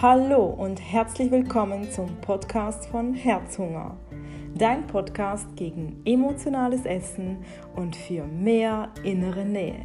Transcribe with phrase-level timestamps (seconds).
[0.00, 3.96] Hallo und herzlich willkommen zum Podcast von Herzhunger.
[4.56, 7.38] Dein Podcast gegen emotionales Essen
[7.74, 9.84] und für mehr innere Nähe.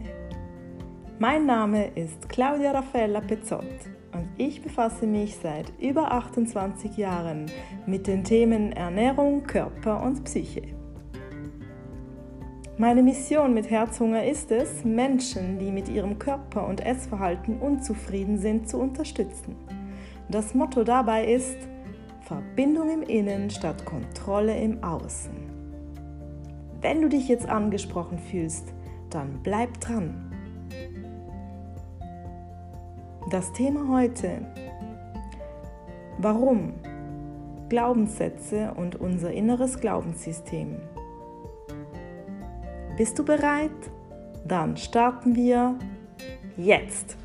[1.18, 3.65] Mein Name ist Claudia Raffaella Pezzot
[4.13, 7.48] und ich befasse mich seit über 28 Jahren
[7.88, 10.75] mit den Themen Ernährung, Körper und Psyche.
[12.77, 18.69] Meine Mission mit Herzhunger ist es, Menschen, die mit ihrem Körper und Essverhalten unzufrieden sind,
[18.69, 19.55] zu unterstützen.
[20.29, 21.57] Das Motto dabei ist
[22.21, 25.31] Verbindung im Innen statt Kontrolle im Außen.
[26.81, 28.73] Wenn du dich jetzt angesprochen fühlst,
[29.09, 30.31] dann bleib dran.
[33.30, 34.45] Das Thema heute.
[36.17, 36.73] Warum?
[37.69, 40.78] Glaubenssätze und unser inneres Glaubenssystem.
[42.97, 43.72] Bist du bereit?
[44.45, 45.75] Dann starten wir
[46.58, 47.17] jetzt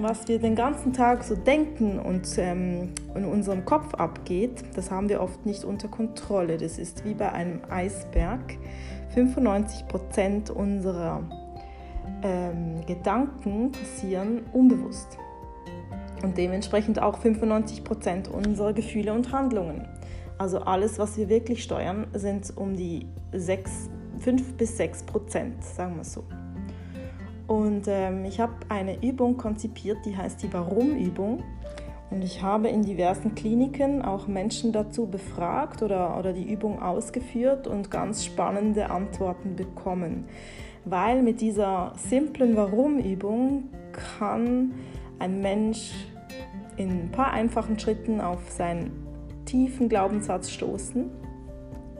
[0.00, 5.08] was wir den ganzen Tag so denken und ähm, in unserem Kopf abgeht, das haben
[5.08, 6.56] wir oft nicht unter Kontrolle.
[6.56, 8.58] Das ist wie bei einem Eisberg.
[9.14, 11.22] 95 Prozent unserer
[12.22, 15.18] ähm, Gedanken passieren unbewusst.
[16.22, 19.88] Und dementsprechend auch 95 Prozent unserer Gefühle und Handlungen.
[20.38, 23.90] Also alles, was wir wirklich steuern, sind um die 6,
[24.20, 26.24] 5 bis 6 Prozent, sagen wir so.
[27.52, 31.42] Und ähm, ich habe eine Übung konzipiert, die heißt die Warum-Übung.
[32.10, 37.66] Und ich habe in diversen Kliniken auch Menschen dazu befragt oder, oder die Übung ausgeführt
[37.66, 40.24] und ganz spannende Antworten bekommen.
[40.86, 43.64] Weil mit dieser simplen Warum-Übung
[44.18, 44.72] kann
[45.18, 45.92] ein Mensch
[46.78, 48.92] in ein paar einfachen Schritten auf seinen
[49.44, 51.10] tiefen Glaubenssatz stoßen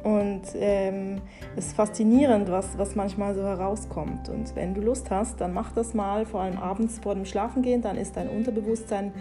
[0.03, 1.21] und ähm,
[1.57, 4.29] es ist faszinierend, was, was manchmal so herauskommt.
[4.29, 7.83] Und wenn du Lust hast, dann mach das mal, vor allem abends vor dem Schlafengehen,
[7.83, 9.13] dann ist dein Unterbewusstsein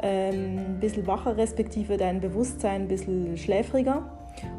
[0.00, 4.10] ähm, ein bisschen wacher, respektive dein Bewusstsein ein bisschen schläfriger.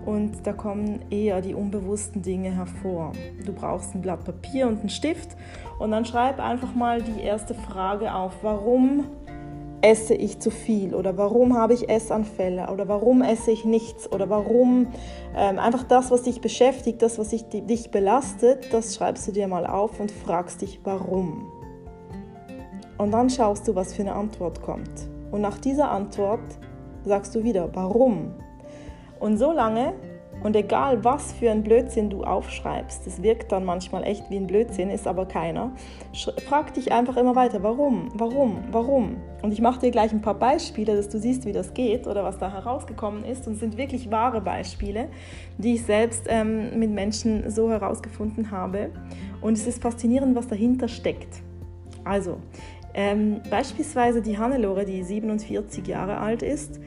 [0.06, 3.12] Und da kommen eher die unbewussten Dinge hervor.
[3.46, 5.36] Du brauchst ein Blatt Papier und einen Stift
[5.80, 8.34] und dann schreib einfach mal die erste Frage auf.
[8.44, 9.06] Warum
[9.84, 14.30] esse ich zu viel oder warum habe ich Essanfälle oder warum esse ich nichts oder
[14.30, 14.88] warum
[15.36, 19.48] ähm, einfach das, was dich beschäftigt, das, was dich, dich belastet, das schreibst du dir
[19.48, 21.52] mal auf und fragst dich, warum.
[22.98, 25.10] Und dann schaust du, was für eine Antwort kommt.
[25.32, 26.40] Und nach dieser Antwort
[27.04, 28.32] sagst du wieder, warum.
[29.20, 29.94] Und so lange,
[30.44, 34.48] und egal was für ein Blödsinn du aufschreibst, das wirkt dann manchmal echt wie ein
[34.48, 35.72] Blödsinn, ist aber keiner,
[36.48, 39.16] frag dich einfach immer weiter, warum, warum, warum.
[39.42, 42.24] Und ich mache dir gleich ein paar Beispiele, dass du siehst, wie das geht oder
[42.24, 43.46] was da herausgekommen ist.
[43.48, 45.10] Und es sind wirklich wahre Beispiele,
[45.58, 48.90] die ich selbst ähm, mit Menschen so herausgefunden habe.
[49.42, 51.42] Und es ist faszinierend, was dahinter steckt.
[52.06, 52.38] Also,
[52.94, 56.80] ähm, beispielsweise die Hannelore, die 47 Jahre alt ist,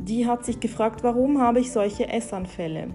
[0.00, 2.88] die hat sich gefragt, warum habe ich solche Essanfälle?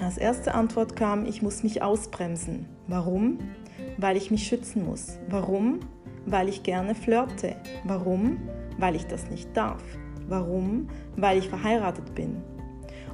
[0.00, 2.66] Als erste Antwort kam, ich muss mich ausbremsen.
[2.86, 3.38] Warum?
[3.98, 5.18] Weil ich mich schützen muss.
[5.28, 5.80] Warum?
[6.26, 7.56] Weil ich gerne flirte.
[7.84, 8.38] Warum?
[8.78, 9.82] Weil ich das nicht darf.
[10.28, 10.88] Warum?
[11.16, 12.42] Weil ich verheiratet bin.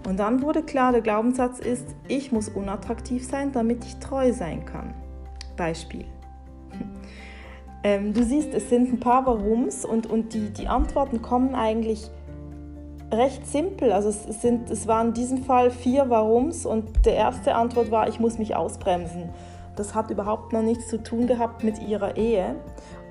[0.07, 4.65] Und dann wurde klar, der Glaubenssatz ist, ich muss unattraktiv sein, damit ich treu sein
[4.65, 4.95] kann.
[5.57, 6.05] Beispiel.
[7.83, 12.11] Ähm, du siehst, es sind ein paar Warums und, und die, die Antworten kommen eigentlich
[13.13, 13.93] recht simpel.
[13.93, 18.09] Also es, sind, es waren in diesem Fall vier Warums und die erste Antwort war,
[18.09, 19.31] ich muss mich ausbremsen.
[19.77, 22.57] Das hat überhaupt noch nichts zu tun gehabt mit ihrer Ehe.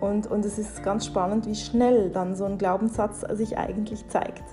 [0.01, 4.43] Und, und es ist ganz spannend, wie schnell dann so ein Glaubenssatz sich eigentlich zeigt.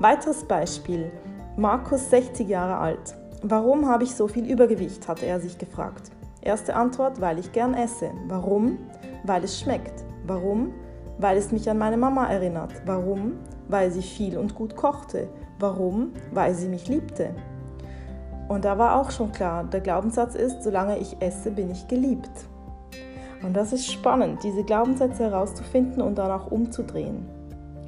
[0.00, 1.10] Weiteres Beispiel.
[1.56, 3.14] Markus, 60 Jahre alt.
[3.42, 6.10] Warum habe ich so viel Übergewicht, hat er sich gefragt.
[6.40, 8.10] Erste Antwort, weil ich gern esse.
[8.28, 8.78] Warum?
[9.24, 10.04] Weil es schmeckt.
[10.26, 10.72] Warum?
[11.18, 12.72] Weil es mich an meine Mama erinnert.
[12.86, 13.34] Warum?
[13.68, 15.28] Weil sie viel und gut kochte.
[15.58, 16.12] Warum?
[16.32, 17.34] Weil sie mich liebte.
[18.48, 22.30] Und da war auch schon klar, der Glaubenssatz ist, solange ich esse, bin ich geliebt.
[23.42, 27.26] Und das ist spannend, diese Glaubenssätze herauszufinden und dann auch umzudrehen.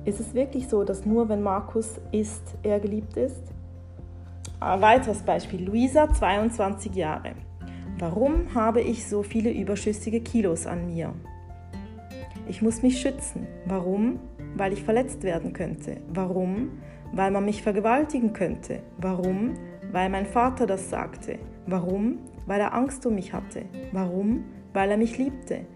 [0.05, 3.43] Ist es wirklich so, dass nur wenn Markus isst, er geliebt ist?
[4.61, 5.65] Ein weiteres Beispiel.
[5.65, 7.33] Luisa, 22 Jahre.
[7.99, 11.13] Warum habe ich so viele überschüssige Kilos an mir?
[12.49, 13.47] Ich muss mich schützen.
[13.67, 14.21] Warum?
[14.57, 15.99] weil ich verletzt werden könnte.
[16.09, 16.79] Warum?
[17.13, 18.81] Weil man mich vergewaltigen könnte.
[18.99, 19.55] Warum?
[19.93, 21.39] Weil mein Vater das sagte.
[21.67, 22.19] Warum?
[22.47, 23.63] Weil er Angst um mich hatte.
[23.93, 24.45] Warum?
[24.73, 25.67] Weil er mich liebte.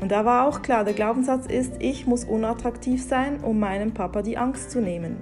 [0.00, 4.22] Und da war auch klar, der Glaubenssatz ist, ich muss unattraktiv sein, um meinem Papa
[4.22, 5.16] die Angst zu nehmen.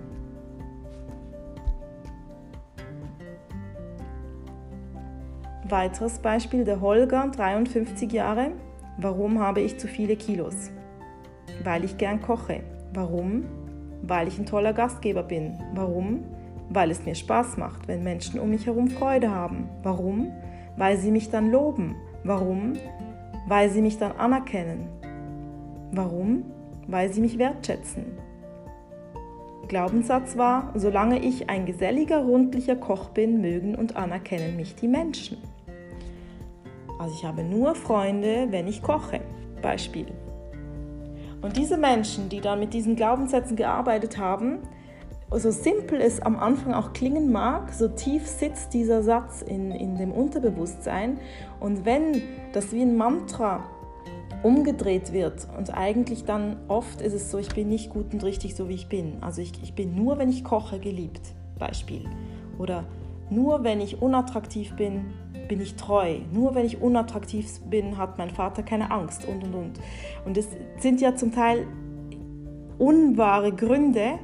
[5.69, 8.53] Weiteres Beispiel der Holger, 53 Jahre.
[8.99, 10.71] Warum habe ich zu viele Kilos?
[11.65, 12.61] Weil ich gern koche.
[12.93, 13.44] Warum?
[14.03, 15.59] Weil ich ein toller Gastgeber bin.
[15.75, 16.25] Warum?
[16.69, 19.69] Weil es mir Spaß macht, wenn Menschen um mich herum Freude haben.
[19.83, 20.31] Warum?
[20.77, 21.97] Weil sie mich dann loben.
[22.25, 22.75] Warum?
[23.49, 24.89] Weil sie mich dann anerkennen.
[25.93, 26.44] Warum?
[26.87, 28.19] Weil sie mich wertschätzen.
[29.69, 35.39] Glaubenssatz war, solange ich ein geselliger, rundlicher Koch bin, mögen und anerkennen mich die Menschen.
[37.03, 39.21] Also ich habe nur Freunde, wenn ich koche.
[39.61, 40.07] Beispiel.
[41.41, 44.59] Und diese Menschen, die dann mit diesen Glaubenssätzen gearbeitet haben,
[45.29, 49.97] so simpel es am Anfang auch klingen mag, so tief sitzt dieser Satz in, in
[49.97, 51.19] dem Unterbewusstsein.
[51.59, 52.23] Und wenn
[52.53, 53.65] das wie ein Mantra
[54.45, 58.55] umgedreht wird und eigentlich dann oft ist es so, ich bin nicht gut und richtig
[58.55, 59.17] so wie ich bin.
[59.23, 61.35] Also ich, ich bin nur, wenn ich koche, geliebt.
[61.59, 62.05] Beispiel.
[62.59, 62.85] Oder
[63.29, 65.07] nur wenn ich unattraktiv bin,
[65.53, 66.17] bin ich treu.
[66.33, 69.81] Nur wenn ich unattraktiv bin, hat mein Vater keine Angst und und und.
[70.25, 71.67] Und es sind ja zum Teil
[72.79, 74.19] unwahre Gründe,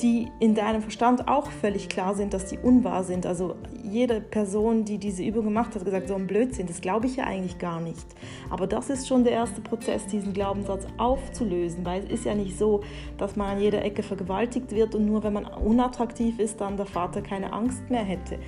[0.00, 3.26] die in deinem Verstand auch völlig klar sind, dass die unwahr sind.
[3.26, 7.06] Also jede Person, die diese Übung gemacht hat, hat gesagt, so ein Blödsinn, das glaube
[7.06, 8.06] ich ja eigentlich gar nicht.
[8.48, 12.58] Aber das ist schon der erste Prozess, diesen Glaubenssatz aufzulösen, weil es ist ja nicht
[12.58, 12.80] so,
[13.18, 16.86] dass man an jeder Ecke vergewaltigt wird und nur wenn man unattraktiv ist, dann der
[16.86, 18.38] Vater keine Angst mehr hätte.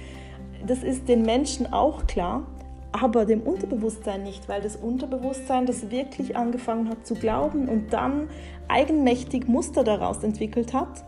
[0.64, 2.46] Das ist den Menschen auch klar,
[2.92, 8.28] aber dem Unterbewusstsein nicht, weil das Unterbewusstsein das wirklich angefangen hat zu glauben und dann
[8.68, 11.04] eigenmächtig Muster daraus entwickelt hat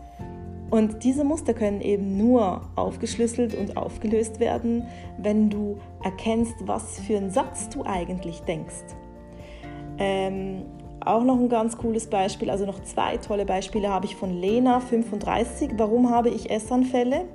[0.69, 4.85] und diese Muster können eben nur aufgeschlüsselt und aufgelöst werden,
[5.17, 8.85] wenn du erkennst, was für einen Satz du eigentlich denkst.
[9.97, 10.65] Ähm,
[11.03, 14.79] auch noch ein ganz cooles Beispiel, also noch zwei tolle Beispiele habe ich von Lena,
[14.79, 15.71] 35.
[15.77, 17.25] Warum habe ich Essanfälle?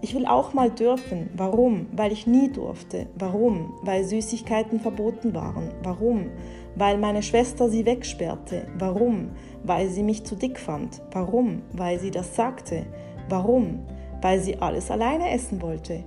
[0.00, 1.28] Ich will auch mal dürfen.
[1.36, 1.88] Warum?
[1.92, 3.08] Weil ich nie durfte.
[3.18, 3.74] Warum?
[3.82, 5.72] Weil Süßigkeiten verboten waren.
[5.82, 6.30] Warum?
[6.76, 8.68] Weil meine Schwester sie wegsperrte.
[8.78, 9.30] Warum?
[9.64, 11.02] Weil sie mich zu dick fand.
[11.10, 11.62] Warum?
[11.72, 12.86] Weil sie das sagte.
[13.28, 13.80] Warum?
[14.22, 16.04] Weil sie alles alleine essen wollte.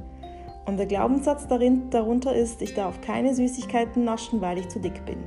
[0.65, 5.05] Und der Glaubenssatz darin, darunter ist, ich darf keine Süßigkeiten naschen, weil ich zu dick
[5.05, 5.17] bin.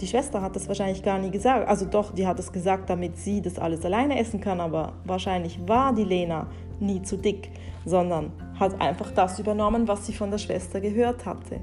[0.00, 1.68] Die Schwester hat das wahrscheinlich gar nie gesagt.
[1.68, 5.58] Also doch, die hat es gesagt, damit sie das alles alleine essen kann, aber wahrscheinlich
[5.66, 6.46] war die Lena
[6.80, 7.50] nie zu dick,
[7.84, 11.60] sondern hat einfach das übernommen, was sie von der Schwester gehört hatte.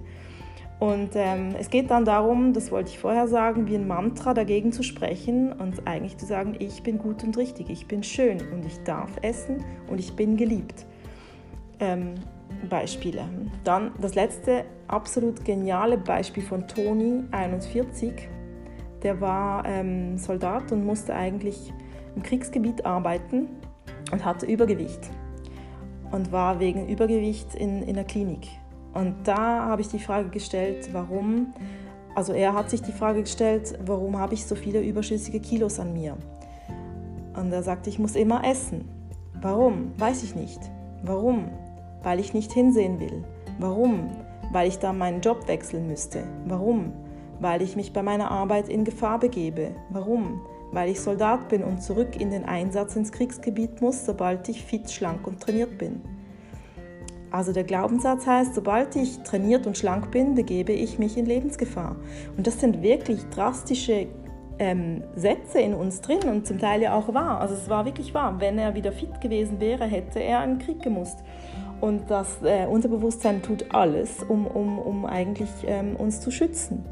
[0.80, 4.74] Und ähm, es geht dann darum, das wollte ich vorher sagen, wie ein Mantra dagegen
[4.74, 8.66] zu sprechen und eigentlich zu sagen, ich bin gut und richtig, ich bin schön und
[8.66, 10.86] ich darf essen und ich bin geliebt.
[11.80, 12.16] Ähm,
[12.70, 13.24] Beispiele.
[13.64, 18.30] Dann das letzte absolut geniale Beispiel von Toni, 41.
[19.04, 21.74] Der war ähm, Soldat und musste eigentlich
[22.16, 23.48] im Kriegsgebiet arbeiten
[24.12, 25.12] und hatte Übergewicht
[26.12, 28.48] und war wegen Übergewicht in, in der Klinik.
[28.94, 31.54] Und da habe ich die Frage gestellt, warum,
[32.16, 35.94] also er hat sich die Frage gestellt, warum habe ich so viele überschüssige Kilos an
[35.94, 36.16] mir?
[37.36, 38.86] Und er sagte, ich muss immer essen.
[39.42, 39.92] Warum?
[39.98, 40.60] Weiß ich nicht.
[41.04, 41.50] Warum?
[42.06, 43.26] Weil ich nicht hinsehen will.
[43.60, 44.12] Warum?
[44.54, 46.24] Weil ich dann meinen Job wechseln müsste.
[46.46, 46.94] Warum?
[47.42, 49.72] Weil ich mich bei meiner Arbeit in Gefahr begebe.
[49.90, 50.40] Warum?
[50.76, 54.92] weil ich Soldat bin und zurück in den Einsatz ins Kriegsgebiet muss, sobald ich fit,
[54.92, 56.02] schlank und trainiert bin.
[57.32, 61.96] Also der Glaubenssatz heißt, sobald ich trainiert und schlank bin, begebe ich mich in Lebensgefahr.
[62.38, 64.08] Und das sind wirklich drastische
[64.60, 67.42] ähm, Sätze in uns drin und zum Teil ja auch wahr.
[67.42, 68.40] Also es war wirklich wahr.
[68.40, 71.20] Wenn er wieder fit gewesen wäre, hätte er in den Krieg gemusst.
[71.86, 76.84] Und das äh, Unterbewusstsein tut alles, um, um, um eigentlich ähm, uns zu schützen.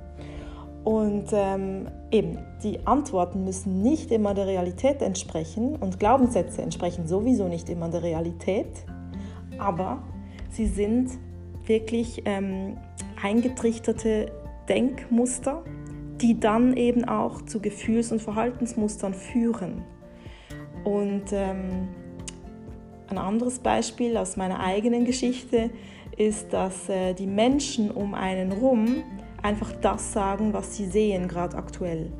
[0.84, 7.48] Und ähm, eben, die Antworten müssen nicht immer der Realität entsprechen und Glaubenssätze entsprechen sowieso
[7.48, 8.68] nicht immer der Realität,
[9.58, 10.04] aber
[10.52, 11.10] sie sind
[11.66, 12.78] wirklich ähm,
[13.20, 14.32] eingetrichterte
[14.70, 15.64] Denkmuster,
[16.22, 19.82] die dann eben auch zu Gefühls- und Verhaltensmustern führen.
[20.84, 21.88] Und ähm,
[23.10, 25.70] ein anderes Beispiel aus meiner eigenen Geschichte
[26.18, 29.04] ist, dass äh, die Menschen um einen rum
[29.42, 32.12] einfach das sagen, was sie sehen, gerade aktuell.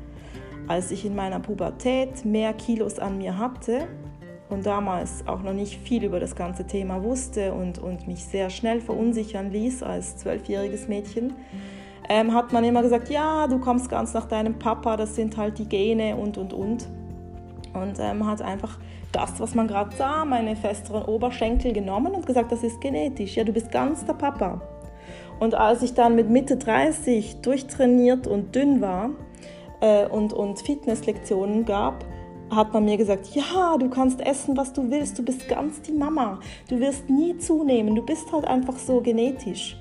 [0.66, 3.86] Als ich in meiner Pubertät mehr Kilos an mir hatte
[4.50, 8.50] und damals auch noch nicht viel über das ganze Thema wusste und, und mich sehr
[8.50, 11.34] schnell verunsichern ließ als zwölfjähriges Mädchen,
[12.08, 15.58] ähm, hat man immer gesagt, ja, du kommst ganz nach deinem Papa, das sind halt
[15.58, 16.86] die Gene und, und, und.
[17.74, 18.78] Und ähm, hat einfach
[19.12, 23.44] das, was man gerade sah, meine festeren Oberschenkel genommen und gesagt, das ist genetisch, ja,
[23.44, 24.60] du bist ganz der Papa.
[25.40, 29.10] Und als ich dann mit Mitte 30 durchtrainiert und dünn war
[29.80, 32.04] äh, und, und Fitnesslektionen gab,
[32.50, 35.92] hat man mir gesagt, ja, du kannst essen, was du willst, du bist ganz die
[35.92, 36.38] Mama,
[36.68, 39.76] du wirst nie zunehmen, du bist halt einfach so genetisch.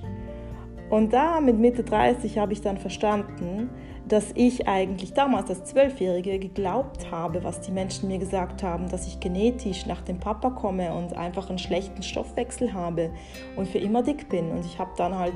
[0.89, 3.69] Und da mit Mitte 30 habe ich dann verstanden,
[4.07, 9.07] dass ich eigentlich damals als Zwölfjährige geglaubt habe, was die Menschen mir gesagt haben, dass
[9.07, 13.11] ich genetisch nach dem Papa komme und einfach einen schlechten Stoffwechsel habe
[13.55, 14.51] und für immer dick bin.
[14.51, 15.35] Und ich habe dann halt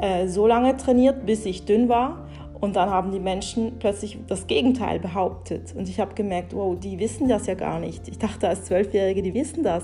[0.00, 2.26] äh, so lange trainiert, bis ich dünn war.
[2.60, 5.74] Und dann haben die Menschen plötzlich das Gegenteil behauptet.
[5.74, 8.06] Und ich habe gemerkt, wow, die wissen das ja gar nicht.
[8.06, 9.82] Ich dachte als Zwölfjährige, die wissen das.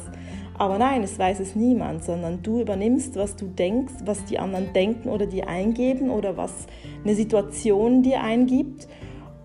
[0.59, 4.73] Aber nein, es weiß es niemand, sondern du übernimmst, was du denkst, was die anderen
[4.73, 6.67] denken oder dir eingeben oder was
[7.05, 8.89] eine Situation dir eingibt.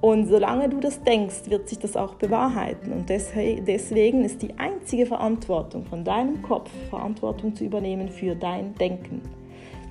[0.01, 2.91] Und solange du das denkst, wird sich das auch bewahrheiten.
[2.91, 9.21] Und deswegen ist die einzige Verantwortung von deinem Kopf, Verantwortung zu übernehmen für dein Denken.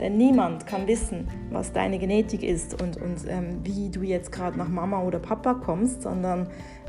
[0.00, 4.59] Denn niemand kann wissen, was deine Genetik ist und, und ähm, wie du jetzt gerade
[4.59, 6.49] nach Mama oder Papa kommst, sondern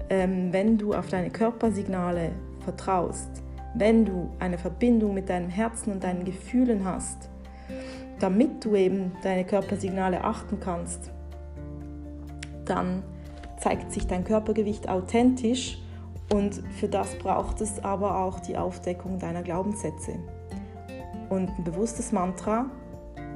[0.09, 3.42] ähm, wenn du auf deine Körpersignale vertraust,
[3.73, 7.29] wenn du eine Verbindung mit deinem Herzen und deinen Gefühlen hast,
[8.19, 11.11] damit du eben deine Körpersignale achten kannst,
[12.65, 13.03] dann
[13.57, 15.79] zeigt sich dein Körpergewicht authentisch
[16.31, 20.13] und für das braucht es aber auch die Aufdeckung deiner Glaubenssätze.
[21.29, 22.69] Und ein bewusstes Mantra,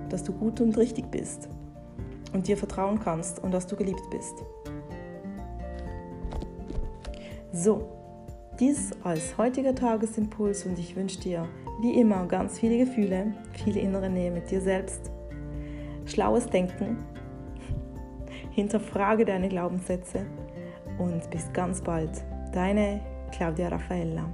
[0.09, 1.49] dass du gut und richtig bist
[2.33, 4.35] und dir vertrauen kannst und dass du geliebt bist.
[7.51, 7.96] So,
[8.59, 11.47] dies als heutiger Tagesimpuls und ich wünsche dir
[11.81, 13.33] wie immer ganz viele Gefühle,
[13.63, 15.11] viele innere Nähe mit dir selbst,
[16.05, 16.97] schlaues Denken,
[18.51, 20.25] hinterfrage deine Glaubenssätze
[20.97, 22.23] und bis ganz bald.
[22.53, 24.25] Deine Claudia Raffaella.